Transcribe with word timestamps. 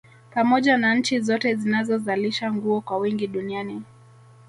Pamoja 0.33 0.77
na 0.77 0.95
nchi 0.95 1.19
zote 1.19 1.55
zinazozalisha 1.55 2.53
nguo 2.53 2.81
kwa 2.81 2.97
wingi 2.97 3.27
Duniani 3.27 3.81